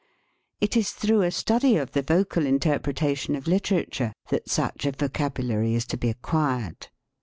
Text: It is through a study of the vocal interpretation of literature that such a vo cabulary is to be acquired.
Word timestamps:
It 0.59 0.75
is 0.75 0.89
through 0.89 1.21
a 1.21 1.29
study 1.29 1.77
of 1.77 1.91
the 1.91 2.01
vocal 2.01 2.43
interpretation 2.47 3.35
of 3.35 3.45
literature 3.47 4.13
that 4.29 4.49
such 4.49 4.87
a 4.87 4.91
vo 4.93 5.09
cabulary 5.09 5.75
is 5.75 5.85
to 5.85 5.95
be 5.97 6.09
acquired. 6.09 6.87